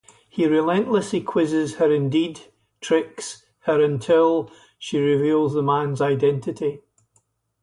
[0.27, 2.51] He relentlessly quizzes her-indeed
[2.81, 6.81] tricks her-until she reveals the man's identity.